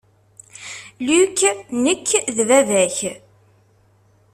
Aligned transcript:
Luke, 1.05 1.41
nekk 1.83 2.07
d 2.35 2.37
baba-k. 2.47 2.97